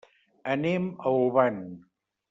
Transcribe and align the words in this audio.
Anem 0.53 0.89
a 0.97 1.13
Olvan. 1.19 1.63